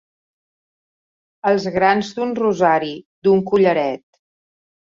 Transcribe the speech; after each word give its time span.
Els 1.51 1.69
grans 1.77 2.09
d'un 2.21 2.33
rosari, 2.41 2.91
d'un 3.29 3.45
collaret. 3.53 4.07